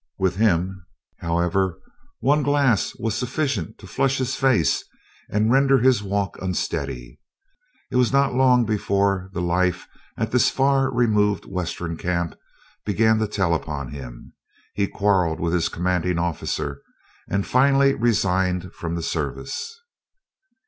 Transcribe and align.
With 0.17 0.37
him, 0.37 0.83
however, 1.19 1.77
one 2.21 2.41
glass 2.41 2.95
was 2.95 3.13
sufficient 3.13 3.77
to 3.77 3.85
flush 3.85 4.17
his 4.17 4.33
face 4.35 4.83
and 5.29 5.51
render 5.51 5.77
his 5.77 6.01
walk 6.01 6.41
unsteady. 6.41 7.19
It 7.91 7.97
was 7.97 8.11
not 8.11 8.33
long 8.33 8.65
before 8.65 9.29
the 9.33 9.43
life 9.43 9.87
at 10.17 10.31
this 10.31 10.49
far 10.49 10.91
removed 10.91 11.45
western 11.45 11.97
camp 11.97 12.33
began 12.83 13.19
to 13.19 13.27
tell 13.27 13.53
upon 13.53 13.91
him. 13.91 14.33
He 14.73 14.87
quarreled 14.87 15.39
with 15.39 15.53
his 15.53 15.69
commanding 15.69 16.17
officer, 16.17 16.81
and 17.29 17.45
finally 17.45 17.93
resigned 17.93 18.73
from 18.73 18.95
the 18.95 19.03
service. 19.03 19.79